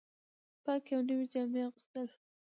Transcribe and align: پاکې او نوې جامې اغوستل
پاکې 0.63 0.91
او 0.95 1.01
نوې 1.09 1.25
جامې 1.31 1.59
اغوستل 1.67 2.07